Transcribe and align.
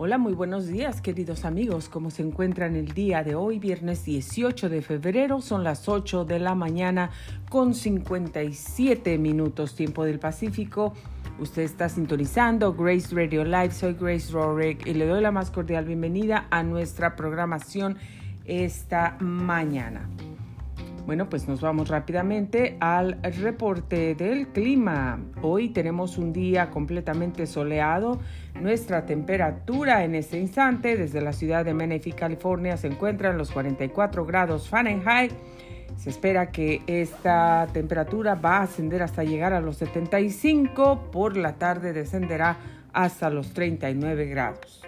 Hola, 0.00 0.16
muy 0.16 0.32
buenos 0.32 0.68
días 0.68 1.00
queridos 1.00 1.44
amigos. 1.44 1.88
¿Cómo 1.88 2.12
se 2.12 2.22
encuentran 2.22 2.76
el 2.76 2.94
día 2.94 3.24
de 3.24 3.34
hoy, 3.34 3.58
viernes 3.58 4.04
18 4.04 4.68
de 4.68 4.80
febrero? 4.80 5.40
Son 5.40 5.64
las 5.64 5.88
8 5.88 6.24
de 6.24 6.38
la 6.38 6.54
mañana 6.54 7.10
con 7.50 7.74
57 7.74 9.18
minutos 9.18 9.74
tiempo 9.74 10.04
del 10.04 10.20
Pacífico. 10.20 10.94
Usted 11.40 11.62
está 11.62 11.88
sintonizando 11.88 12.74
Grace 12.74 13.12
Radio 13.12 13.42
Live. 13.42 13.72
Soy 13.72 13.94
Grace 13.94 14.30
Rorick 14.30 14.86
y 14.86 14.94
le 14.94 15.04
doy 15.04 15.20
la 15.20 15.32
más 15.32 15.50
cordial 15.50 15.84
bienvenida 15.84 16.46
a 16.50 16.62
nuestra 16.62 17.16
programación 17.16 17.98
esta 18.44 19.16
mañana. 19.18 20.08
Bueno, 21.08 21.30
pues 21.30 21.48
nos 21.48 21.62
vamos 21.62 21.88
rápidamente 21.88 22.76
al 22.80 23.18
reporte 23.22 24.14
del 24.14 24.48
clima. 24.48 25.18
Hoy 25.40 25.70
tenemos 25.70 26.18
un 26.18 26.34
día 26.34 26.68
completamente 26.68 27.46
soleado. 27.46 28.20
Nuestra 28.60 29.06
temperatura 29.06 30.04
en 30.04 30.14
este 30.14 30.38
instante 30.38 30.98
desde 30.98 31.22
la 31.22 31.32
ciudad 31.32 31.64
de 31.64 31.72
Menifee, 31.72 32.12
California, 32.12 32.76
se 32.76 32.88
encuentra 32.88 33.30
en 33.30 33.38
los 33.38 33.50
44 33.52 34.26
grados 34.26 34.68
Fahrenheit. 34.68 35.32
Se 35.96 36.10
espera 36.10 36.50
que 36.50 36.82
esta 36.86 37.66
temperatura 37.72 38.34
va 38.34 38.58
a 38.58 38.62
ascender 38.64 39.02
hasta 39.02 39.24
llegar 39.24 39.54
a 39.54 39.62
los 39.62 39.78
75. 39.78 41.10
Por 41.10 41.38
la 41.38 41.54
tarde 41.54 41.94
descenderá 41.94 42.58
hasta 42.92 43.30
los 43.30 43.54
39 43.54 44.26
grados. 44.26 44.87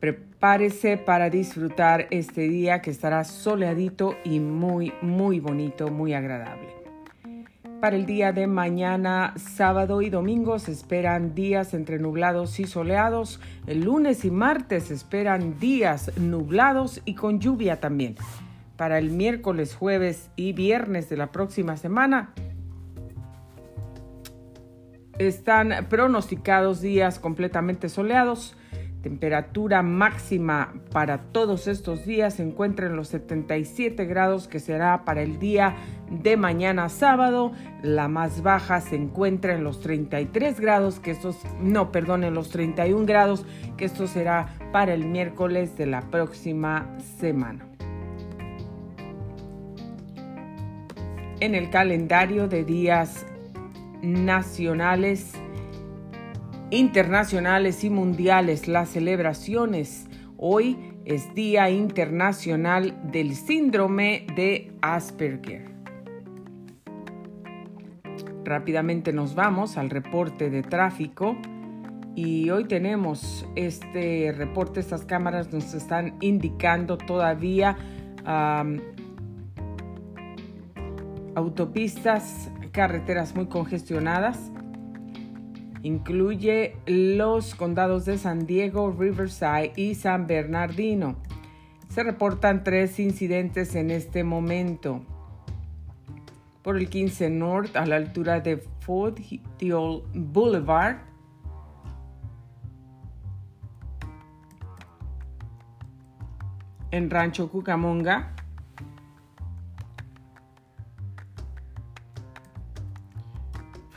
Prepárese 0.00 0.96
para 0.96 1.28
disfrutar 1.28 2.06
este 2.10 2.42
día 2.42 2.80
que 2.82 2.90
estará 2.90 3.24
soleadito 3.24 4.16
y 4.24 4.38
muy, 4.38 4.92
muy 5.02 5.40
bonito, 5.40 5.88
muy 5.88 6.14
agradable. 6.14 6.68
Para 7.80 7.96
el 7.96 8.06
día 8.06 8.32
de 8.32 8.46
mañana, 8.46 9.34
sábado 9.36 10.02
y 10.02 10.10
domingo 10.10 10.58
se 10.58 10.72
esperan 10.72 11.34
días 11.34 11.74
entre 11.74 11.98
nublados 11.98 12.58
y 12.60 12.64
soleados. 12.64 13.40
El 13.66 13.84
lunes 13.84 14.24
y 14.24 14.30
martes 14.30 14.84
se 14.84 14.94
esperan 14.94 15.58
días 15.58 16.16
nublados 16.16 17.00
y 17.04 17.14
con 17.14 17.40
lluvia 17.40 17.80
también. 17.80 18.16
Para 18.76 18.98
el 18.98 19.10
miércoles, 19.10 19.74
jueves 19.74 20.30
y 20.36 20.52
viernes 20.52 21.08
de 21.08 21.16
la 21.16 21.32
próxima 21.32 21.76
semana 21.76 22.32
están 25.18 25.86
pronosticados 25.88 26.80
días 26.80 27.18
completamente 27.18 27.88
soleados 27.88 28.56
Temperatura 29.02 29.82
máxima 29.82 30.74
para 30.90 31.18
todos 31.18 31.68
estos 31.68 32.04
días 32.04 32.34
se 32.34 32.42
encuentra 32.42 32.86
en 32.86 32.96
los 32.96 33.08
77 33.08 34.04
grados 34.06 34.48
que 34.48 34.58
será 34.58 35.04
para 35.04 35.22
el 35.22 35.38
día 35.38 35.76
de 36.10 36.36
mañana 36.36 36.88
sábado. 36.88 37.52
La 37.82 38.08
más 38.08 38.42
baja 38.42 38.80
se 38.80 38.96
encuentra 38.96 39.54
en 39.54 39.62
los 39.62 39.80
33 39.80 40.58
grados, 40.58 40.98
que 40.98 41.12
estos, 41.12 41.36
no, 41.60 41.92
perdón, 41.92 42.24
en 42.24 42.34
los 42.34 42.50
31 42.50 43.06
grados, 43.06 43.46
que 43.76 43.84
esto 43.84 44.08
será 44.08 44.48
para 44.72 44.94
el 44.94 45.06
miércoles 45.06 45.76
de 45.76 45.86
la 45.86 46.00
próxima 46.00 46.98
semana. 47.20 47.64
En 51.38 51.54
el 51.54 51.70
calendario 51.70 52.48
de 52.48 52.64
días 52.64 53.24
nacionales, 54.02 55.34
internacionales 56.70 57.82
y 57.84 57.90
mundiales, 57.90 58.68
las 58.68 58.90
celebraciones. 58.90 60.06
Hoy 60.36 60.76
es 61.04 61.34
Día 61.34 61.70
Internacional 61.70 62.94
del 63.10 63.34
Síndrome 63.34 64.26
de 64.36 64.72
Asperger. 64.82 65.68
Rápidamente 68.44 69.12
nos 69.12 69.34
vamos 69.34 69.76
al 69.76 69.90
reporte 69.90 70.50
de 70.50 70.62
tráfico 70.62 71.36
y 72.14 72.50
hoy 72.50 72.64
tenemos 72.64 73.46
este 73.56 74.32
reporte, 74.32 74.80
estas 74.80 75.04
cámaras 75.04 75.52
nos 75.52 75.74
están 75.74 76.16
indicando 76.20 76.98
todavía 76.98 77.76
autopistas, 81.34 82.50
carreteras 82.72 83.34
muy 83.34 83.46
congestionadas 83.46 84.50
Incluye 85.82 86.76
los 86.86 87.54
condados 87.54 88.04
de 88.04 88.18
San 88.18 88.46
Diego, 88.46 88.90
Riverside 88.90 89.72
y 89.76 89.94
San 89.94 90.26
Bernardino. 90.26 91.16
Se 91.88 92.02
reportan 92.02 92.64
tres 92.64 92.98
incidentes 92.98 93.74
en 93.74 93.90
este 93.90 94.24
momento. 94.24 95.00
Por 96.62 96.76
el 96.76 96.88
15 96.88 97.30
North 97.30 97.76
a 97.76 97.86
la 97.86 97.96
altura 97.96 98.40
de 98.40 98.58
Foothill 98.80 100.02
Boulevard. 100.14 100.98
En 106.90 107.10
Rancho 107.10 107.50
Cucamonga 107.50 108.34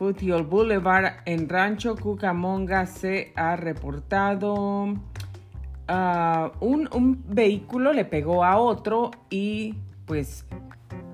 Foothill 0.01 0.41
Boulevard 0.41 1.21
en 1.25 1.47
Rancho 1.47 1.95
Cucamonga 1.95 2.87
se 2.87 3.31
ha 3.35 3.55
reportado 3.55 4.95
ah, 5.87 6.51
un, 6.59 7.23
vehículo 7.27 7.93
le 7.93 8.03
pegó 8.05 8.43
a 8.43 8.57
otro 8.57 9.11
y 9.29 9.75
pues 10.07 10.47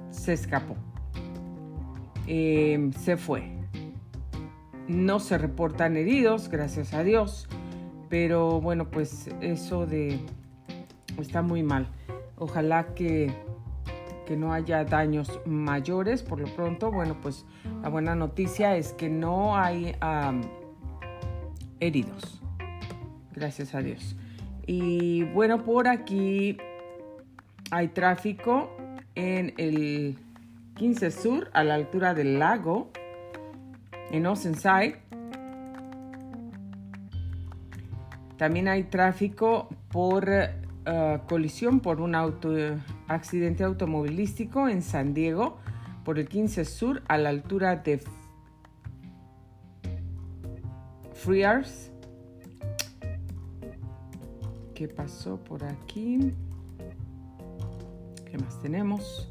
se 0.10 0.32
escapó. 0.32 0.78
Em, 2.28 2.94
se 2.94 3.18
fue. 3.18 3.52
No 4.88 5.20
se 5.20 5.38
reportan 5.38 5.98
heridos, 5.98 6.48
gracias 6.48 6.94
a 6.94 7.04
Dios. 7.04 7.50
Pero 8.08 8.62
bueno, 8.62 8.90
pues 8.90 9.30
eso 9.42 9.86
de... 9.86 10.18
está 11.20 11.42
muy 11.42 11.62
mal. 11.62 11.90
Ojalá 12.38 12.96
que 12.96 13.36
que 14.28 14.36
no 14.36 14.54
haya 14.54 14.84
daños 14.84 15.40
mayores. 15.46 16.22
Por 16.22 16.42
lo 16.42 16.54
pronto, 16.54 16.92
bueno, 16.92 17.18
pues 17.22 17.46
la 17.82 17.90
buena 17.90 18.14
noticia 18.14 18.76
es 18.76 18.92
que 18.94 19.10
no 19.10 19.58
hay 19.58 19.96
heridos. 21.80 22.42
Gracias 23.34 23.74
a 23.74 23.82
Dios. 23.82 24.16
Y 24.68 25.24
bueno, 25.24 25.64
por 25.64 25.88
aquí 25.88 26.58
hay 27.72 27.88
tráfico 27.88 28.70
en 29.16 29.54
el 29.58 30.18
15 30.76 31.12
Sur, 31.12 31.50
a 31.54 31.64
la 31.64 31.76
altura 31.76 32.14
del 32.14 32.38
lago, 32.38 32.92
en 34.12 34.26
Oceanside. 34.26 35.00
También 38.38 38.68
hay 38.68 38.84
tráfico 38.84 39.70
por 39.90 40.30
uh, 40.30 41.26
colisión 41.28 41.80
por 41.80 42.02
un 42.02 42.14
auto 42.14 42.52
accidente 43.08 43.64
automovilístico 43.64 44.68
en 44.68 44.82
San 44.82 45.14
Diego 45.14 45.58
por 46.04 46.20
el 46.20 46.28
15 46.28 46.66
Sur 46.66 47.04
a 47.08 47.18
la 47.18 47.30
altura 47.30 47.76
de 47.78 48.02
Frears. 51.14 51.92
¿Qué 54.74 54.88
pasó 54.88 55.38
por 55.44 55.64
aquí? 55.64 56.34
¿Qué 58.30 58.38
más 58.38 58.62
tenemos? 58.62 59.28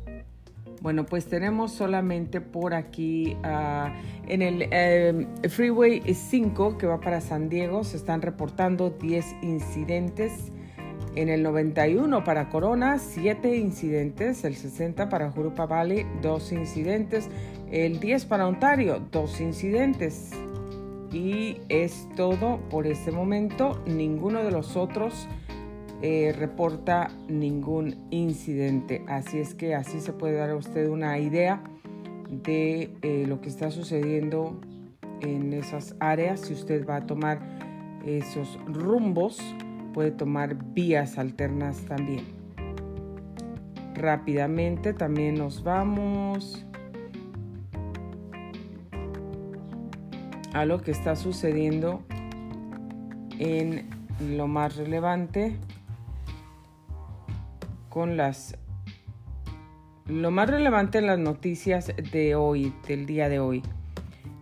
Bueno, 0.83 1.07
pues 1.07 1.27
tenemos 1.27 1.73
solamente 1.73 2.41
por 2.41 2.75
aquí 2.75 3.37
ah, 3.43 3.95
en 4.29 4.43
el 4.43 4.69
eh, 4.71 5.27
Freeway 5.49 6.03
5 6.13 6.79
que 6.79 6.87
va 6.87 7.01
para 7.01 7.21
San 7.21 7.49
Diego 7.49 7.85
se 7.85 7.97
están 7.97 8.23
reportando 8.23 8.91
10 8.91 9.43
incidentes 9.43 10.53
en 11.17 11.31
el 11.31 11.43
91 11.43 12.25
para 12.25 12.51
Corona, 12.51 12.99
7 12.99 13.57
incidentes. 13.57 14.45
El 14.45 14.55
60 14.55 15.09
para 15.09 15.31
Jurupa 15.31 15.67
Valley, 15.67 16.07
2 16.23 16.53
incidentes. 16.53 17.29
El 17.73 17.99
10 17.99 18.27
para 18.27 18.47
Ontario, 18.47 19.03
2 19.11 19.41
incidentes. 19.41 20.31
Y 21.11 21.57
es 21.71 22.07
todo 22.17 22.61
por 22.69 22.87
este 22.87 23.11
momento. 23.11 23.83
Ninguno 23.87 24.45
de 24.45 24.51
los 24.51 24.77
otros 24.77 25.27
eh, 26.03 26.35
reporta 26.39 27.11
ningún 27.29 28.07
incidente. 28.11 29.03
Así 29.09 29.39
es 29.39 29.55
que 29.55 29.75
así 29.75 30.01
se 30.01 30.13
puede 30.13 30.35
dar 30.35 30.51
a 30.51 30.57
usted 30.57 30.89
una 30.89 31.19
idea 31.19 31.63
de 32.31 32.91
eh, 33.01 33.25
lo 33.27 33.41
que 33.41 33.49
está 33.49 33.71
sucediendo 33.71 34.61
en 35.23 35.55
esas 35.55 35.97
áreas. 35.99 36.41
Si 36.41 36.53
usted 36.53 36.87
va 36.87 36.97
a 36.97 37.07
tomar 37.07 37.41
esos 38.05 38.59
rumbos 38.67 39.41
puede 39.97 40.11
tomar 40.11 40.57
vías 40.75 41.17
alternas 41.17 41.79
también. 41.87 42.23
Rápidamente 43.95 44.93
también 44.93 45.37
nos 45.37 45.63
vamos 45.63 46.67
a 50.53 50.67
lo 50.67 50.83
que 50.83 50.91
está 50.91 51.17
sucediendo 51.17 52.03
en 53.39 53.89
lo 54.37 54.47
más 54.49 54.77
relevante 54.77 55.57
con 57.89 58.19
las 58.19 58.59
lo 60.05 60.31
más 60.31 60.51
relevante 60.51 60.99
en 60.99 61.07
las 61.07 61.19
noticias 61.19 61.91
de 62.13 62.35
hoy, 62.35 62.75
del 62.87 63.07
día 63.07 63.31
de 63.31 63.39
hoy. 63.39 63.63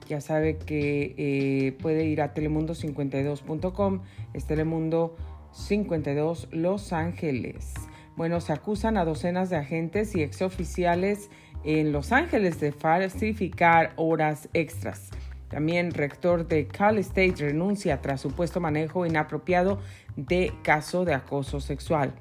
ya 0.08 0.20
sabe 0.20 0.58
que 0.58 1.14
eh, 1.16 1.78
puede 1.80 2.06
ir 2.06 2.22
a 2.22 2.34
telemundo52.com, 2.34 4.00
es 4.32 4.46
Telemundo 4.46 5.14
52 5.54 6.48
Los 6.50 6.92
Ángeles. 6.92 7.72
Bueno, 8.16 8.40
se 8.40 8.52
acusan 8.52 8.96
a 8.96 9.04
docenas 9.04 9.50
de 9.50 9.56
agentes 9.56 10.14
y 10.14 10.22
exoficiales 10.22 11.30
en 11.64 11.92
Los 11.92 12.12
Ángeles 12.12 12.60
de 12.60 12.72
falsificar 12.72 13.92
horas 13.96 14.48
extras. 14.52 15.10
También 15.48 15.92
rector 15.92 16.46
de 16.48 16.66
Cal 16.66 16.98
State 16.98 17.36
renuncia 17.38 18.02
tras 18.02 18.20
supuesto 18.20 18.60
manejo 18.60 19.06
inapropiado 19.06 19.78
de 20.16 20.52
caso 20.62 21.04
de 21.04 21.14
acoso 21.14 21.60
sexual. 21.60 22.12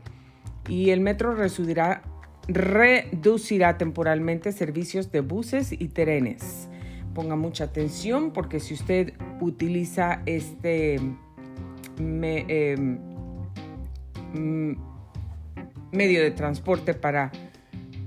Y 0.67 0.91
el 0.91 1.01
metro 1.01 1.35
reducirá, 1.35 2.03
temporalmente 3.77 4.51
servicios 4.51 5.11
de 5.11 5.21
buses 5.21 5.71
y 5.71 5.87
trenes. 5.89 6.69
Ponga 7.13 7.35
mucha 7.35 7.65
atención 7.65 8.31
porque 8.31 8.59
si 8.59 8.73
usted 8.75 9.13
utiliza 9.41 10.21
este 10.25 10.95
em, 11.97 13.12
medio 14.33 16.21
de 16.21 16.31
transporte 16.31 16.93
para, 16.93 17.31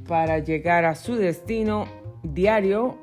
para 0.07 0.39
llegar 0.39 0.85
a 0.85 0.95
su 0.95 1.17
destino 1.17 1.87
diario, 2.23 2.99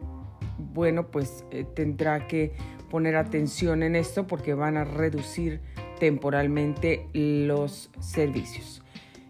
bueno, 0.74 1.08
pues 1.08 1.46
eh, 1.52 1.66
tendrá 1.74 2.28
que 2.28 2.54
poner 2.90 3.16
atención 3.16 3.82
en 3.84 3.96
esto 3.96 4.28
porque 4.28 4.54
van 4.54 4.78
a 4.78 4.84
reducir 4.84 5.62
temporalmente 6.00 7.08
los 7.14 7.90
servicios. 8.00 8.84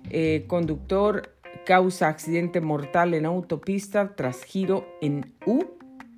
Eh, 0.10 0.46
conductor 0.48 1.34
causa 1.66 2.10
accidente 2.10 2.62
mortal 2.62 3.13
en 3.13 3.25
autopista 3.25 4.16
tras 4.16 4.44
giro 4.44 4.86
en 5.01 5.34
U 5.46 5.60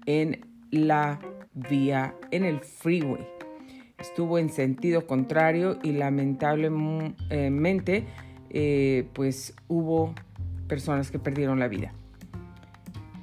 en 0.06 0.46
la 0.72 1.20
vía, 1.54 2.16
en 2.32 2.46
el 2.46 2.60
freeway. 2.62 3.28
Estuvo 3.98 4.38
en 4.38 4.50
sentido 4.50 5.08
contrario 5.08 5.80
y 5.84 5.94
lamentablemente 5.94 8.06
eh, 8.50 9.08
pues 9.14 9.56
hubo 9.68 10.14
personas 10.68 11.12
que 11.12 11.20
perdieron 11.20 11.60
la 11.60 11.68
vida 11.68 11.94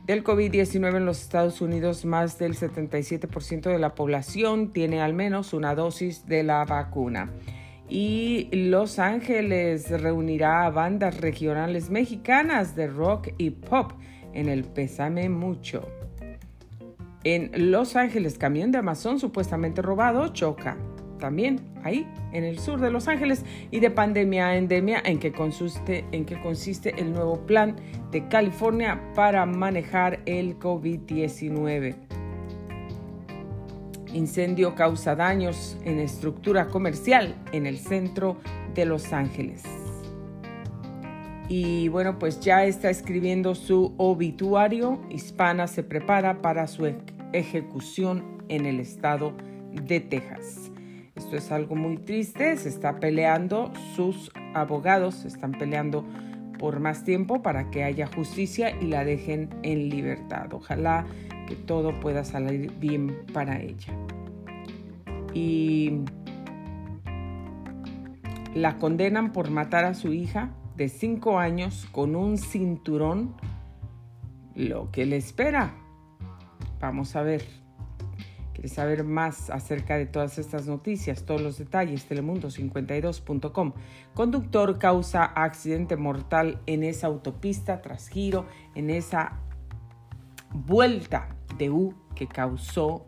del 0.07 0.25
COVID-19 0.25 0.97
en 0.97 1.07
los 1.07 1.23
Estados 1.23 1.61
Unidos, 1.61 2.05
más 2.05 2.39
del 2.39 2.57
77% 2.57 3.63
de 3.63 3.79
la 3.79 3.95
población 3.95 4.73
tiene 4.73 5.01
al 5.01 5.15
menos 5.15 5.53
una 5.53 5.75
dosis 5.75 6.27
de 6.27 6.43
la 6.43 6.65
vacuna. 6.65 7.31
Y 7.89 8.49
Los 8.53 8.99
Ángeles 8.99 9.91
reunirá 9.91 10.65
a 10.65 10.71
bandas 10.71 11.21
regionales 11.21 11.91
mexicanas 11.91 12.75
de 12.75 12.89
rock 12.89 13.29
y 13.39 13.51
pop 13.51 13.93
en 14.33 14.49
el 14.49 14.65
Pésame 14.65 15.29
Mucho. 15.29 15.87
En 17.25 17.71
Los 17.71 17.95
Ángeles, 17.97 18.37
camión 18.37 18.73
de 18.73 18.79
Amazon 18.79 19.21
supuestamente 19.21 19.81
robado 19.81 20.29
choca 20.29 20.77
también 21.23 21.61
ahí 21.85 22.05
en 22.33 22.43
el 22.43 22.59
sur 22.59 22.81
de 22.81 22.91
Los 22.91 23.07
Ángeles 23.07 23.45
y 23.71 23.79
de 23.79 23.93
pandemia 23.93 24.49
a 24.49 24.57
endemia 24.57 25.01
en 25.05 25.21
que 25.21 25.31
consiste, 25.31 26.05
consiste 26.43 27.01
el 27.01 27.13
nuevo 27.13 27.47
plan 27.47 27.77
de 28.11 28.27
California 28.27 29.01
para 29.15 29.47
manejar 29.47 30.19
el 30.27 30.59
COVID-19. 30.59 31.95
Incendio 34.13 34.75
causa 34.75 35.15
daños 35.15 35.79
en 35.85 36.01
estructura 36.01 36.67
comercial 36.67 37.37
en 37.53 37.67
el 37.67 37.79
centro 37.79 38.39
de 38.75 38.85
Los 38.85 39.13
Ángeles. 39.13 39.63
Y 41.49 41.89
bueno, 41.89 42.19
pues 42.19 42.41
ya 42.41 42.65
está 42.65 42.91
escribiendo 42.91 43.55
su 43.55 43.95
obituario. 43.97 45.01
Hispana 45.11 45.67
se 45.67 45.83
prepara 45.83 46.41
para 46.41 46.67
su 46.67 46.87
ejecución 47.33 48.43
en 48.49 48.67
el 48.67 48.81
estado 48.81 49.35
de 49.73 50.01
Texas. 50.01 50.71
Esto 51.15 51.37
es 51.37 51.53
algo 51.53 51.75
muy 51.75 51.99
triste, 51.99 52.57
se 52.57 52.69
está 52.69 52.99
peleando, 52.99 53.73
sus 53.95 54.31
abogados 54.55 55.17
se 55.17 55.29
están 55.29 55.53
peleando 55.53 56.05
por 56.59 56.81
más 56.81 57.05
tiempo 57.05 57.43
para 57.43 57.71
que 57.71 57.85
haya 57.85 58.07
justicia 58.07 58.71
y 58.81 58.87
la 58.87 59.05
dejen 59.05 59.51
en 59.63 59.89
libertad. 59.89 60.53
Ojalá 60.53 61.07
que 61.47 61.57
todo 61.57 61.99
pueda 62.01 62.25
salir 62.25 62.73
bien 62.79 63.25
para 63.33 63.61
ella. 63.61 63.93
Y 65.35 66.01
la 68.55 68.79
condenan 68.79 69.33
por 69.33 69.51
matar 69.51 69.85
a 69.85 69.95
su 69.95 70.13
hija 70.13 70.51
de 70.77 70.89
cinco 70.89 71.39
años 71.39 71.87
con 71.93 72.15
un 72.17 72.39
cinturón. 72.39 73.35
Lo 74.55 74.91
que 74.91 75.07
le 75.07 75.17
espera. 75.17 75.82
Vamos 76.83 77.17
a 77.17 77.23
ver 77.23 77.43
saber 78.69 79.05
más 79.05 79.51
acerca 79.51 79.97
de 79.97 80.07
todas 80.07 80.39
estas 80.39 80.67
noticias, 80.67 81.25
todos 81.25 81.41
los 81.41 81.59
detalles, 81.59 82.09
telemundo52.com. 82.09 83.73
Conductor 84.15 84.79
causa 84.79 85.25
accidente 85.25 85.97
mortal 85.97 86.61
en 86.67 86.83
esa 86.83 87.09
autopista 87.09 87.81
tras 87.83 88.09
giro, 88.09 88.47
en 88.75 88.91
esa 88.91 89.41
vuelta 90.53 91.35
de 91.59 91.71
U 91.71 91.95
que 92.15 92.27
causó 92.27 93.05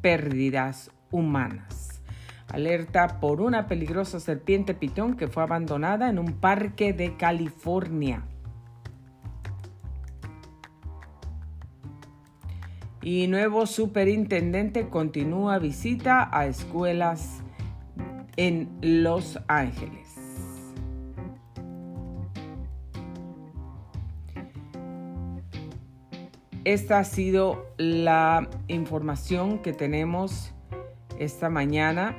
pérdidas 0.00 0.90
humanas. 1.10 2.02
Alerta 2.48 3.20
por 3.20 3.40
una 3.40 3.66
peligrosa 3.66 4.20
serpiente 4.20 4.74
pitón 4.74 5.16
que 5.16 5.28
fue 5.28 5.42
abandonada 5.42 6.08
en 6.08 6.18
un 6.18 6.34
parque 6.34 6.92
de 6.92 7.16
California. 7.16 8.22
Y 13.04 13.26
nuevo 13.26 13.66
superintendente 13.66 14.88
continúa 14.88 15.58
visita 15.58 16.26
a 16.32 16.46
escuelas 16.46 17.42
en 18.36 18.70
Los 18.80 19.38
Ángeles. 19.46 20.08
Esta 26.64 27.00
ha 27.00 27.04
sido 27.04 27.66
la 27.76 28.48
información 28.68 29.58
que 29.58 29.74
tenemos 29.74 30.54
esta 31.18 31.50
mañana. 31.50 32.16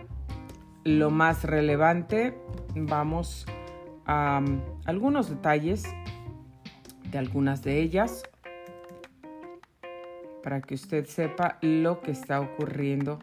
Lo 0.84 1.10
más 1.10 1.44
relevante, 1.46 2.38
vamos 2.76 3.48
a 4.06 4.40
um, 4.40 4.62
algunos 4.86 5.32
detalles 5.32 5.84
de 7.10 7.18
algunas 7.18 7.64
de 7.64 7.82
ellas 7.82 8.22
para 10.46 10.62
que 10.62 10.76
usted 10.76 11.08
sepa 11.08 11.58
lo 11.62 12.02
que 12.02 12.12
está 12.12 12.40
ocurriendo 12.40 13.18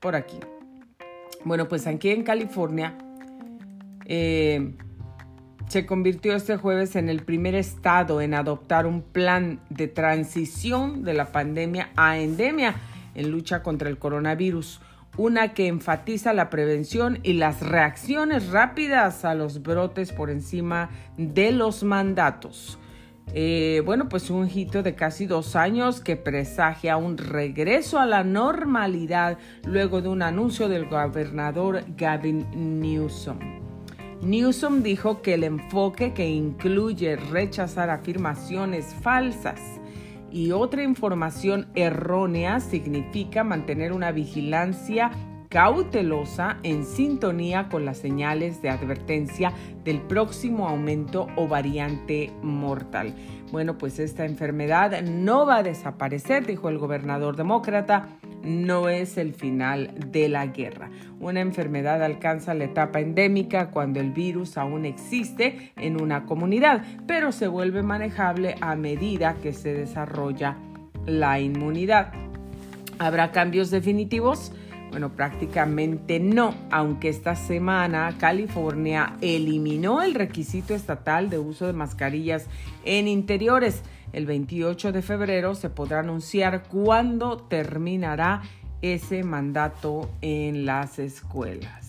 por 0.00 0.14
aquí. 0.14 0.38
Bueno, 1.46 1.66
pues 1.66 1.86
aquí 1.86 2.10
en 2.10 2.24
California 2.24 2.98
eh, 4.04 4.74
se 5.68 5.86
convirtió 5.86 6.36
este 6.36 6.58
jueves 6.58 6.94
en 6.94 7.08
el 7.08 7.22
primer 7.22 7.54
estado 7.54 8.20
en 8.20 8.34
adoptar 8.34 8.84
un 8.84 9.00
plan 9.00 9.60
de 9.70 9.88
transición 9.88 11.04
de 11.04 11.14
la 11.14 11.32
pandemia 11.32 11.88
a 11.96 12.18
endemia 12.18 12.74
en 13.14 13.30
lucha 13.30 13.62
contra 13.62 13.88
el 13.88 13.96
coronavirus, 13.96 14.82
una 15.16 15.54
que 15.54 15.68
enfatiza 15.68 16.34
la 16.34 16.50
prevención 16.50 17.18
y 17.22 17.32
las 17.32 17.66
reacciones 17.66 18.50
rápidas 18.50 19.24
a 19.24 19.34
los 19.34 19.62
brotes 19.62 20.12
por 20.12 20.28
encima 20.28 20.90
de 21.16 21.50
los 21.50 21.82
mandatos. 21.82 22.78
Eh, 23.34 23.82
bueno, 23.84 24.08
pues 24.08 24.30
un 24.30 24.48
hito 24.52 24.82
de 24.82 24.94
casi 24.94 25.26
dos 25.26 25.54
años 25.54 26.00
que 26.00 26.16
presagia 26.16 26.96
un 26.96 27.18
regreso 27.18 27.98
a 27.98 28.06
la 28.06 28.24
normalidad 28.24 29.38
luego 29.66 30.00
de 30.00 30.08
un 30.08 30.22
anuncio 30.22 30.68
del 30.68 30.86
gobernador 30.88 31.84
Gavin 31.96 32.80
Newsom. 32.80 33.38
Newsom 34.22 34.82
dijo 34.82 35.22
que 35.22 35.34
el 35.34 35.44
enfoque 35.44 36.12
que 36.12 36.28
incluye 36.28 37.16
rechazar 37.16 37.90
afirmaciones 37.90 38.94
falsas 39.02 39.60
y 40.30 40.50
otra 40.50 40.82
información 40.82 41.68
errónea 41.74 42.60
significa 42.60 43.44
mantener 43.44 43.92
una 43.92 44.10
vigilancia 44.10 45.10
cautelosa 45.48 46.58
en 46.62 46.84
sintonía 46.84 47.68
con 47.68 47.84
las 47.84 47.98
señales 47.98 48.60
de 48.60 48.70
advertencia 48.70 49.52
del 49.84 50.00
próximo 50.00 50.68
aumento 50.68 51.28
o 51.36 51.48
variante 51.48 52.30
mortal. 52.42 53.14
Bueno, 53.50 53.78
pues 53.78 53.98
esta 53.98 54.26
enfermedad 54.26 55.02
no 55.02 55.46
va 55.46 55.58
a 55.58 55.62
desaparecer, 55.62 56.46
dijo 56.46 56.68
el 56.68 56.78
gobernador 56.78 57.36
demócrata, 57.36 58.08
no 58.42 58.88
es 58.88 59.16
el 59.16 59.32
final 59.32 59.90
de 60.12 60.28
la 60.28 60.46
guerra. 60.46 60.90
Una 61.18 61.40
enfermedad 61.40 62.02
alcanza 62.02 62.54
la 62.54 62.64
etapa 62.64 63.00
endémica 63.00 63.70
cuando 63.70 64.00
el 64.00 64.12
virus 64.12 64.58
aún 64.58 64.84
existe 64.84 65.72
en 65.76 66.00
una 66.00 66.26
comunidad, 66.26 66.84
pero 67.06 67.32
se 67.32 67.48
vuelve 67.48 67.82
manejable 67.82 68.54
a 68.60 68.76
medida 68.76 69.36
que 69.42 69.54
se 69.54 69.72
desarrolla 69.72 70.56
la 71.06 71.40
inmunidad. 71.40 72.12
¿Habrá 72.98 73.32
cambios 73.32 73.70
definitivos? 73.70 74.52
Bueno, 74.90 75.10
prácticamente 75.10 76.18
no, 76.18 76.54
aunque 76.70 77.08
esta 77.08 77.36
semana 77.36 78.16
California 78.18 79.16
eliminó 79.20 80.02
el 80.02 80.14
requisito 80.14 80.74
estatal 80.74 81.28
de 81.30 81.38
uso 81.38 81.66
de 81.66 81.72
mascarillas 81.72 82.46
en 82.84 83.06
interiores. 83.06 83.82
El 84.12 84.26
28 84.26 84.92
de 84.92 85.02
febrero 85.02 85.54
se 85.54 85.68
podrá 85.68 86.00
anunciar 86.00 86.64
cuándo 86.64 87.36
terminará 87.36 88.42
ese 88.80 89.24
mandato 89.24 90.10
en 90.22 90.64
las 90.64 90.98
escuelas. 90.98 91.87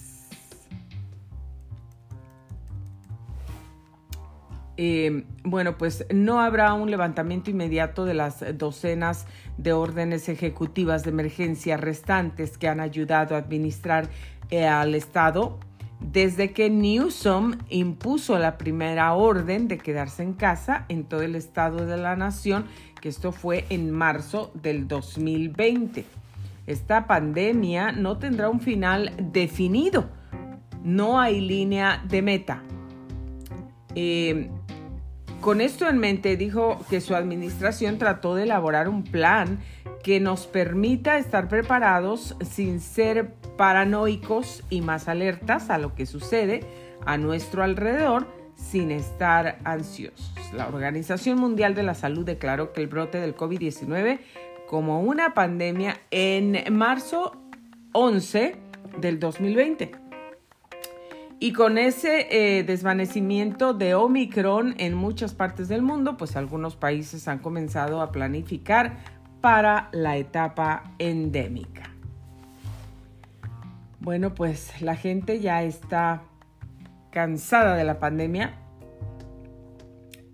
Eh, 4.81 5.25
bueno, 5.43 5.77
pues 5.77 6.05
no 6.09 6.39
habrá 6.39 6.73
un 6.73 6.89
levantamiento 6.89 7.51
inmediato 7.51 8.05
de 8.05 8.13
las 8.13 8.57
docenas 8.57 9.27
de 9.57 9.73
órdenes 9.73 10.29
ejecutivas 10.29 11.03
de 11.03 11.09
emergencia 11.09 11.75
restantes 11.75 12.57
que 12.57 12.69
han 12.69 12.79
ayudado 12.79 13.35
a 13.35 13.39
administrar 13.39 14.07
eh, 14.49 14.65
al 14.65 14.95
Estado 14.95 15.59
desde 15.99 16.53
que 16.53 16.69
Newsom 16.69 17.57
impuso 17.67 18.39
la 18.39 18.57
primera 18.57 19.11
orden 19.15 19.67
de 19.67 19.79
quedarse 19.79 20.23
en 20.23 20.31
casa 20.31 20.85
en 20.87 21.03
todo 21.03 21.23
el 21.23 21.35
estado 21.35 21.85
de 21.85 21.97
la 21.97 22.15
nación, 22.15 22.63
que 23.01 23.09
esto 23.09 23.33
fue 23.33 23.65
en 23.69 23.91
marzo 23.91 24.49
del 24.53 24.87
2020. 24.87 26.05
Esta 26.67 27.05
pandemia 27.05 27.91
no 27.91 28.17
tendrá 28.17 28.47
un 28.47 28.61
final 28.61 29.11
definido, 29.21 30.05
no 30.85 31.19
hay 31.19 31.41
línea 31.41 32.01
de 32.07 32.21
meta. 32.21 32.63
Eh, 33.93 34.49
con 35.41 35.61
esto 35.61 35.87
en 35.87 35.97
mente, 35.97 36.37
dijo 36.37 36.79
que 36.89 37.01
su 37.01 37.15
administración 37.15 37.97
trató 37.97 38.35
de 38.35 38.43
elaborar 38.43 38.89
un 38.89 39.03
plan 39.03 39.59
que 40.03 40.19
nos 40.19 40.47
permita 40.47 41.17
estar 41.17 41.47
preparados 41.47 42.35
sin 42.41 42.79
ser 42.79 43.33
paranoicos 43.57 44.63
y 44.69 44.81
más 44.81 45.07
alertas 45.07 45.69
a 45.69 45.77
lo 45.77 45.95
que 45.95 46.05
sucede 46.05 46.61
a 47.05 47.17
nuestro 47.17 47.63
alrededor 47.63 48.27
sin 48.55 48.91
estar 48.91 49.59
ansiosos. 49.63 50.33
La 50.53 50.67
Organización 50.67 51.39
Mundial 51.39 51.75
de 51.75 51.83
la 51.83 51.93
Salud 51.93 52.25
declaró 52.25 52.73
que 52.73 52.81
el 52.81 52.87
brote 52.87 53.19
del 53.19 53.35
COVID-19 53.35 54.19
como 54.67 55.01
una 55.01 55.33
pandemia 55.33 55.97
en 56.11 56.73
marzo 56.75 57.41
11 57.93 58.55
del 58.99 59.19
2020 59.19 60.08
y 61.39 61.53
con 61.53 61.77
ese 61.77 62.27
eh, 62.31 62.63
desvanecimiento 62.63 63.73
de 63.73 63.95
Omicron 63.95 64.75
en 64.77 64.93
muchas 64.93 65.33
partes 65.33 65.69
del 65.69 65.81
mundo, 65.81 66.17
pues 66.17 66.35
algunos 66.35 66.75
países 66.75 67.27
han 67.29 67.39
comenzado 67.39 68.01
a 68.01 68.11
planificar 68.11 68.97
para 69.39 69.87
la 69.93 70.17
etapa 70.17 70.91
endémica. 70.99 71.93
Bueno, 74.01 74.33
pues 74.33 74.81
la 74.81 74.95
gente 74.95 75.39
ya 75.39 75.63
está 75.63 76.23
cansada 77.09 77.75
de 77.75 77.85
la 77.85 77.99
pandemia 77.99 78.55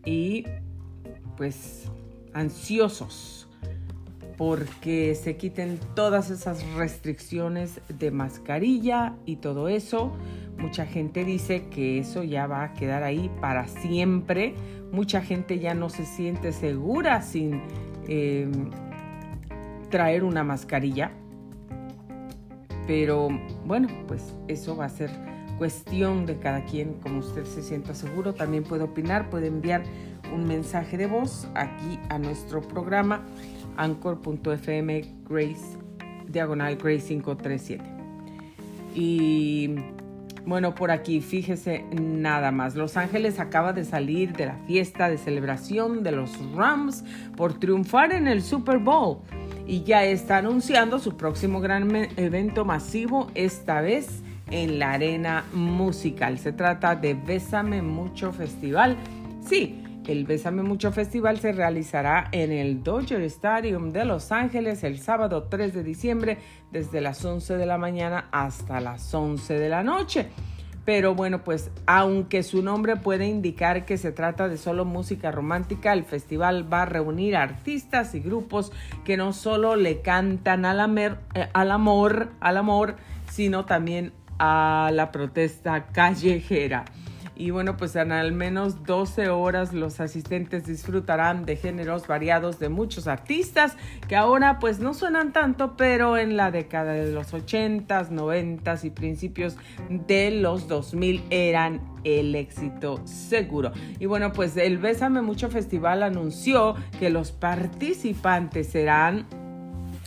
y 0.05 0.45
pues 1.37 1.89
ansiosos 2.33 3.44
porque 4.37 5.15
se 5.15 5.37
quiten 5.37 5.79
todas 5.95 6.29
esas 6.29 6.65
restricciones 6.73 7.79
de 7.87 8.11
mascarilla 8.11 9.15
y 9.25 9.37
todo 9.37 9.69
eso 9.69 10.11
Mucha 10.57 10.85
gente 10.85 11.25
dice 11.25 11.67
que 11.67 11.99
eso 11.99 12.23
ya 12.23 12.47
va 12.47 12.63
a 12.63 12.73
quedar 12.73 13.03
ahí 13.03 13.29
para 13.41 13.67
siempre. 13.67 14.55
Mucha 14.91 15.21
gente 15.21 15.59
ya 15.59 15.73
no 15.73 15.89
se 15.89 16.05
siente 16.05 16.53
segura 16.53 17.21
sin 17.21 17.61
em, 18.07 18.71
traer 19.89 20.23
una 20.23 20.43
mascarilla. 20.43 21.11
Pero 22.87 23.29
bueno, 23.65 23.89
pues 24.07 24.33
eso 24.47 24.77
va 24.77 24.85
a 24.85 24.89
ser 24.89 25.09
cuestión 25.57 26.25
de 26.25 26.37
cada 26.37 26.63
quien, 26.65 26.93
como 26.95 27.19
usted 27.19 27.45
se 27.45 27.61
sienta 27.61 27.93
seguro. 27.93 28.33
También 28.33 28.63
puede 28.63 28.83
opinar, 28.83 29.29
puede 29.29 29.47
enviar 29.47 29.83
un 30.33 30.47
mensaje 30.47 30.97
de 30.97 31.07
voz 31.07 31.47
aquí 31.53 31.99
a 32.09 32.17
nuestro 32.17 32.61
programa 32.61 33.25
anchor.fm 33.77 35.01
Grace, 35.27 35.77
diagonal 36.27 36.75
Grace 36.75 37.07
537. 37.07 37.83
Y 38.95 39.75
bueno, 40.45 40.75
por 40.75 40.91
aquí, 40.91 41.21
fíjese 41.21 41.85
nada 41.99 42.51
más. 42.51 42.75
Los 42.75 42.97
Ángeles 42.97 43.39
acaba 43.39 43.73
de 43.73 43.83
salir 43.83 44.33
de 44.33 44.45
la 44.45 44.57
fiesta 44.67 45.09
de 45.09 45.17
celebración 45.17 46.03
de 46.03 46.11
los 46.11 46.31
Rams 46.53 47.03
por 47.35 47.59
triunfar 47.59 48.13
en 48.13 48.27
el 48.27 48.43
Super 48.43 48.77
Bowl 48.77 49.17
y 49.65 49.83
ya 49.83 50.03
está 50.03 50.37
anunciando 50.37 50.99
su 50.99 51.17
próximo 51.17 51.61
gran 51.61 51.93
evento 52.17 52.63
masivo, 52.63 53.31
esta 53.33 53.81
vez 53.81 54.21
en 54.51 54.77
la 54.77 54.91
arena 54.91 55.45
musical. 55.53 56.37
Se 56.37 56.51
trata 56.53 56.95
de 56.95 57.15
Bésame 57.15 57.81
Mucho 57.81 58.31
Festival. 58.31 58.97
Sí, 59.47 59.81
el 60.07 60.25
Bésame 60.25 60.63
Mucho 60.63 60.91
Festival 60.91 61.39
se 61.39 61.51
realizará 61.51 62.27
en 62.31 62.51
el 62.51 62.83
Dodger 62.83 63.21
Stadium 63.23 63.91
de 63.91 64.05
Los 64.05 64.31
Ángeles 64.31 64.83
el 64.83 64.99
sábado 64.99 65.43
3 65.43 65.73
de 65.73 65.83
diciembre 65.83 66.37
desde 66.71 67.01
las 67.01 67.23
11 67.23 67.57
de 67.57 67.65
la 67.65 67.77
mañana 67.77 68.27
hasta 68.31 68.79
las 68.79 69.13
11 69.13 69.59
de 69.59 69.69
la 69.69 69.83
noche. 69.83 70.29
Pero 70.85 71.15
bueno, 71.15 71.43
pues 71.43 71.71
aunque 71.87 72.43
su 72.43 72.61
nombre 72.61 72.95
puede 72.95 73.25
indicar 73.25 73.85
que 73.85 73.97
se 73.97 74.11
trata 74.11 74.47
de 74.47 74.57
solo 74.57 74.85
música 74.85 75.31
romántica, 75.31 75.93
el 75.93 76.03
festival 76.03 76.71
va 76.71 76.83
a 76.83 76.85
reunir 76.85 77.35
artistas 77.35 78.13
y 78.13 78.19
grupos 78.19 78.71
que 79.03 79.17
no 79.17 79.33
solo 79.33 79.75
le 79.75 80.01
cantan 80.01 80.65
al, 80.65 80.97
eh, 80.99 81.15
al 81.53 81.71
amor, 81.71 82.29
al 82.39 82.57
amor, 82.57 82.97
sino 83.31 83.65
también 83.65 84.13
a 84.37 84.91
la 84.93 85.11
protesta 85.11 85.87
callejera. 85.87 86.85
Y 87.35 87.51
bueno, 87.51 87.75
pues 87.75 87.95
en 87.95 88.11
al 88.11 88.31
menos 88.31 88.83
12 88.83 89.29
horas 89.29 89.73
los 89.73 89.99
asistentes 89.99 90.65
disfrutarán 90.65 91.45
de 91.45 91.57
géneros 91.57 92.07
variados 92.07 92.59
de 92.59 92.69
muchos 92.69 93.07
artistas 93.07 93.75
que 94.07 94.15
ahora 94.15 94.59
pues 94.59 94.79
no 94.79 94.93
suenan 94.93 95.33
tanto, 95.33 95.75
pero 95.75 96.17
en 96.17 96.37
la 96.37 96.51
década 96.51 96.93
de 96.93 97.11
los 97.11 97.33
80s, 97.33 98.09
90s 98.09 98.85
y 98.85 98.89
principios 98.89 99.57
de 99.89 100.31
los 100.31 100.67
2000 100.67 101.23
eran 101.29 101.81
el 102.05 102.35
éxito 102.35 103.01
seguro. 103.05 103.73
Y 103.99 104.05
bueno, 104.05 104.31
pues 104.31 104.55
el 104.55 104.77
Bésame 104.77 105.21
Mucho 105.21 105.49
Festival 105.49 106.03
anunció 106.03 106.75
que 106.99 107.09
los 107.09 107.31
participantes 107.31 108.67
serán 108.67 109.25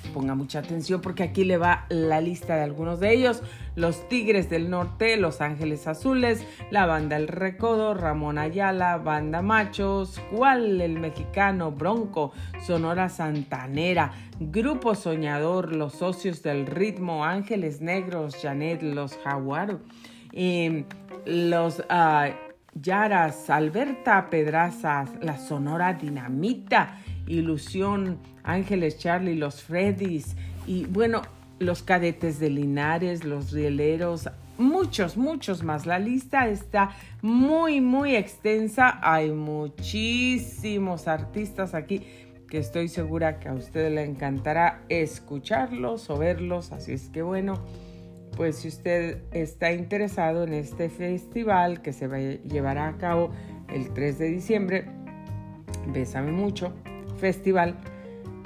ponga 0.09 0.35
mucha 0.35 0.61
atención 0.61 1.01
porque 1.01 1.23
aquí 1.23 1.45
le 1.45 1.59
va 1.59 1.87
la 1.91 2.21
lista 2.21 2.57
de 2.57 2.63
algunos 2.63 2.99
de 2.99 3.13
ellos. 3.13 3.43
Los 3.79 4.09
Tigres 4.09 4.51
del 4.51 4.71
Norte, 4.71 5.17
Los 5.17 5.41
Ángeles 5.41 5.87
Azules, 5.87 6.45
la 6.73 6.85
banda 6.85 7.17
El 7.17 7.29
Recodo, 7.29 7.95
Ramón 7.95 8.37
Ayala, 8.37 8.97
Banda 8.99 9.41
Machos, 9.41 10.21
Cual 10.33 10.81
el 10.81 10.99
Mexicano, 10.99 11.71
Bronco, 11.71 12.33
Sonora 12.67 13.09
Santanera, 13.09 14.13
Grupo 14.41 14.97
Soñador, 14.97 15.77
Los 15.77 15.95
Socios 15.95 16.43
del 16.43 16.67
Ritmo, 16.67 17.25
Ángeles 17.25 17.81
Negros, 17.81 18.37
Janet, 18.43 18.83
Los 18.83 19.17
Jaguar, 19.19 19.79
em, 20.33 20.85
los... 21.25 21.79
Uh, 21.79 22.49
Yaras, 22.81 23.51
Alberta 23.51 24.31
Pedrazas, 24.31 25.11
la 25.21 25.37
Sonora 25.37 25.95
Dinamita, 25.95 27.01
Ilusión, 27.27 28.19
Ángeles 28.45 28.99
Charlie, 28.99 29.35
los 29.35 29.63
Freddys 29.63 30.37
y 30.67 30.85
bueno, 30.85 31.23
los 31.59 31.83
cadetes 31.83 32.39
de 32.39 32.51
Linares, 32.51 33.25
los 33.25 33.53
rieleros, 33.53 34.29
muchos, 34.59 35.17
muchos 35.17 35.63
más. 35.63 35.87
La 35.87 35.99
lista 35.99 36.49
está 36.49 36.91
muy, 37.23 37.81
muy 37.81 38.17
extensa. 38.17 38.99
Hay 39.03 39.31
muchísimos 39.31 41.09
artistas 41.09 41.75
aquí 41.75 42.03
que 42.49 42.59
estoy 42.59 42.89
segura 42.89 43.41
que 43.41 43.49
a 43.49 43.55
usted 43.55 43.93
le 43.93 44.05
encantará 44.05 44.83
escucharlos 44.89 46.09
o 46.11 46.19
verlos. 46.19 46.73
Así 46.73 46.93
es 46.93 47.09
que 47.11 47.23
bueno, 47.23 47.55
pues 48.37 48.57
si 48.57 48.69
usted 48.69 49.23
está 49.33 49.73
interesado 49.73 50.45
en 50.45 50.55
este 50.55 50.89
festival 50.89 51.83
que 51.83 51.93
se 51.93 52.41
llevará 52.45 52.89
a 52.89 52.97
cabo 52.97 53.31
el 53.69 53.93
3 53.93 54.19
de 54.19 54.27
diciembre, 54.31 54.87
bésame 55.93 56.33
mucho 56.33 56.73
festival, 57.19 57.77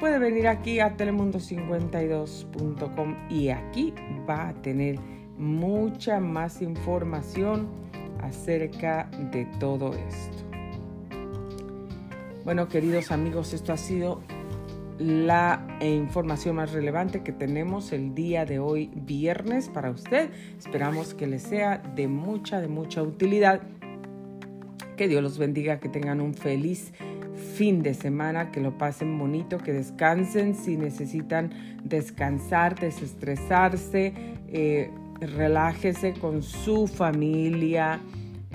puede 0.02 0.18
venir 0.18 0.49
aquí 0.49 0.80
a 0.80 0.97
telemundo52.com 0.97 3.14
y 3.30 3.50
aquí 3.50 3.94
va 4.28 4.49
a 4.49 4.54
tener 4.54 4.99
mucha 5.38 6.18
más 6.18 6.61
información 6.61 7.68
acerca 8.21 9.09
de 9.30 9.44
todo 9.61 9.94
esto. 9.94 10.42
Bueno, 12.44 12.68
queridos 12.68 13.12
amigos, 13.12 13.54
esto 13.54 13.73
ha 13.73 13.76
sido 13.76 14.21
la 14.99 15.64
información 15.80 16.56
más 16.56 16.73
relevante 16.73 17.23
que 17.23 17.30
tenemos 17.30 17.92
el 17.92 18.12
día 18.12 18.44
de 18.44 18.59
hoy, 18.59 18.90
viernes, 18.97 19.68
para 19.68 19.92
usted. 19.92 20.30
Esperamos 20.59 21.14
que 21.14 21.28
les 21.28 21.42
sea 21.42 21.78
de 21.78 22.09
mucha, 22.09 22.61
de 22.61 22.66
mucha 22.66 23.04
utilidad. 23.04 23.61
Que 24.97 25.06
Dios 25.06 25.23
los 25.23 25.38
bendiga, 25.38 25.78
que 25.78 25.88
tengan 25.88 26.21
un 26.21 26.35
feliz 26.35 26.92
fin 27.37 27.83
de 27.83 27.95
semana, 27.95 28.51
que 28.51 28.61
lo 28.61 28.77
pasen 28.79 29.19
bonito, 29.19 29.59
que 29.59 29.73
descansen 29.73 30.55
si 30.55 30.77
necesitan 30.77 31.51
descansar, 31.85 32.79
desestresarse, 32.79 34.12
eh, 34.49 34.91
relájese 35.21 36.15
con 36.15 36.43
su 36.43 36.87
familia, 36.87 38.01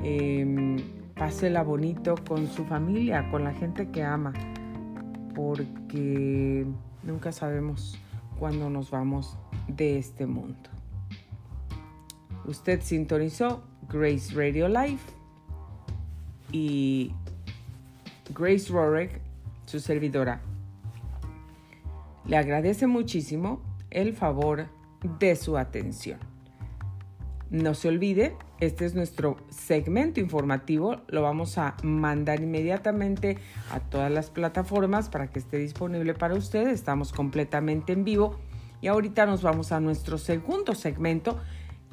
eh, 0.03 0.77
pásela 1.15 1.63
bonito 1.63 2.15
con 2.27 2.47
su 2.47 2.65
familia, 2.65 3.29
con 3.31 3.43
la 3.43 3.53
gente 3.53 3.89
que 3.89 4.03
ama, 4.03 4.33
porque 5.33 6.65
nunca 7.03 7.31
sabemos 7.31 7.99
cuándo 8.39 8.69
nos 8.69 8.91
vamos 8.91 9.37
de 9.67 9.97
este 9.97 10.25
mundo. 10.25 10.69
Usted 12.45 12.81
sintonizó 12.81 13.63
Grace 13.89 14.33
Radio 14.33 14.67
Live 14.67 14.99
y 16.51 17.13
Grace 18.33 18.71
Rorick, 18.71 19.21
su 19.65 19.79
servidora, 19.79 20.41
le 22.25 22.37
agradece 22.37 22.87
muchísimo 22.87 23.61
el 23.89 24.13
favor 24.13 24.67
de 25.19 25.35
su 25.35 25.57
atención. 25.57 26.19
No 27.49 27.73
se 27.73 27.87
olvide, 27.87 28.35
este 28.59 28.85
es 28.85 28.93
nuestro 28.93 29.37
segmento 29.49 30.19
informativo, 30.19 30.97
lo 31.07 31.21
vamos 31.21 31.57
a 31.57 31.77
mandar 31.81 32.41
inmediatamente 32.41 33.37
a 33.71 33.79
todas 33.79 34.11
las 34.11 34.29
plataformas 34.29 35.07
para 35.07 35.27
que 35.27 35.39
esté 35.39 35.57
disponible 35.57 36.13
para 36.13 36.35
usted, 36.35 36.67
estamos 36.67 37.13
completamente 37.13 37.93
en 37.93 38.03
vivo. 38.03 38.37
Y 38.81 38.87
ahorita 38.87 39.25
nos 39.25 39.41
vamos 39.41 39.71
a 39.71 39.79
nuestro 39.79 40.17
segundo 40.17 40.75
segmento 40.75 41.39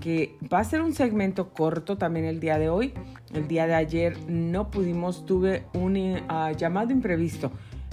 que 0.00 0.36
va 0.52 0.58
a 0.60 0.64
ser 0.64 0.82
un 0.82 0.92
segmento 0.92 1.50
corto 1.50 1.96
también 1.96 2.26
el 2.26 2.40
día 2.40 2.58
de 2.58 2.68
hoy. 2.68 2.92
El 3.32 3.48
día 3.48 3.66
de 3.66 3.74
ayer 3.74 4.16
no 4.28 4.70
pudimos, 4.70 5.24
tuve 5.26 5.64
un 5.72 5.96
uh, 5.96 6.56
llamado 6.56 6.92
imprevisto. 6.92 7.50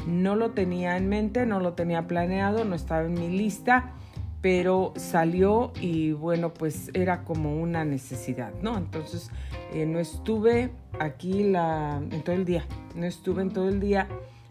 No 0.07 0.35
lo 0.35 0.51
tenía 0.51 0.97
en 0.97 1.09
mente, 1.09 1.45
no 1.45 1.59
lo 1.59 1.73
tenía 1.73 2.07
planeado, 2.07 2.65
no 2.65 2.75
estaba 2.75 3.05
en 3.05 3.13
mi 3.13 3.29
lista, 3.29 3.93
pero 4.41 4.93
salió 4.95 5.71
y 5.79 6.13
bueno, 6.13 6.53
pues 6.53 6.89
era 6.93 7.23
como 7.23 7.61
una 7.61 7.85
necesidad, 7.85 8.51
¿no? 8.61 8.77
Entonces 8.77 9.29
eh, 9.73 9.85
no 9.85 9.99
estuve 9.99 10.71
aquí 10.99 11.41
en 11.43 12.23
todo 12.23 12.35
el 12.35 12.45
día, 12.45 12.65
no 12.95 13.05
estuve 13.05 13.43
en 13.43 13.51
todo 13.51 13.69
el 13.69 13.79
día, 13.79 14.07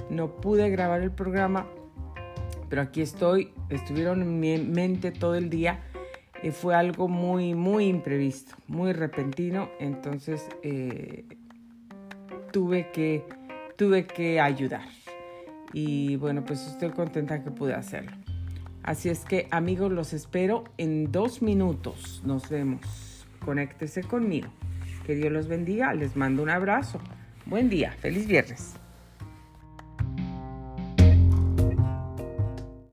no 0.08 0.36
pude 0.36 0.70
grabar 0.70 1.02
el 1.02 1.10
programa, 1.10 1.66
pero 2.68 2.82
aquí 2.82 3.02
estoy, 3.02 3.52
estuvieron 3.68 4.22
en 4.22 4.38
mi 4.38 4.56
mente 4.58 5.10
todo 5.10 5.34
el 5.34 5.50
día 5.50 5.80
eh, 6.42 6.52
fue 6.52 6.74
algo 6.74 7.08
muy, 7.08 7.54
muy 7.54 7.86
imprevisto, 7.86 8.54
muy 8.66 8.92
repentino, 8.92 9.70
entonces 9.78 10.48
eh, 10.62 11.24
tuve, 12.52 12.90
que, 12.90 13.24
tuve 13.76 14.06
que 14.06 14.40
ayudar. 14.40 14.86
Y 15.72 16.16
bueno, 16.16 16.44
pues 16.44 16.66
estoy 16.66 16.90
contenta 16.90 17.42
que 17.44 17.50
pude 17.50 17.74
hacerlo. 17.74 18.12
Así 18.82 19.08
es 19.08 19.24
que 19.24 19.46
amigos, 19.50 19.92
los 19.92 20.12
espero 20.12 20.64
en 20.78 21.12
dos 21.12 21.42
minutos. 21.42 22.22
Nos 22.24 22.48
vemos. 22.48 23.26
Conéctese 23.44 24.02
conmigo. 24.02 24.48
Que 25.06 25.14
Dios 25.14 25.30
los 25.30 25.48
bendiga. 25.48 25.94
Les 25.94 26.16
mando 26.16 26.42
un 26.42 26.50
abrazo. 26.50 26.98
Buen 27.46 27.68
día. 27.68 27.92
Feliz 27.92 28.26
viernes. 28.26 28.74